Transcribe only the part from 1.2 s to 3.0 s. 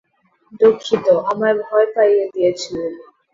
আমায় ভয় পাইয়ে দিয়েছিলেন।